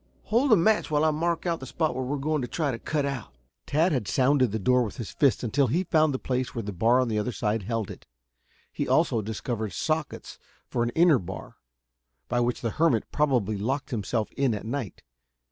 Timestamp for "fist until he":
5.11-5.83